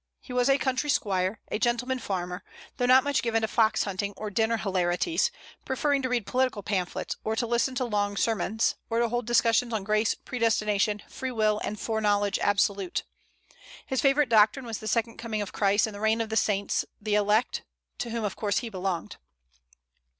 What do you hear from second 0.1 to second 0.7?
He was a